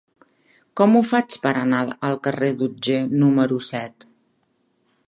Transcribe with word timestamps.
Com 0.79 0.95
ho 0.95 1.01
faig 1.09 1.35
per 1.43 1.51
anar 1.59 1.83
al 2.09 2.17
carrer 2.29 2.51
d'Otger 2.63 2.99
número 3.27 3.63
set? 3.71 4.11